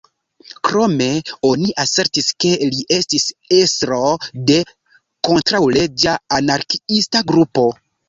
Krome, 0.67 1.09
oni 1.49 1.69
asertis 1.83 2.31
ke 2.45 2.55
li 2.63 2.81
estis 2.97 3.27
estro 3.61 4.01
de 4.51 4.59
kontraŭleĝa 5.31 6.19
anarkiista 6.43 7.27
grupo. 7.33 7.73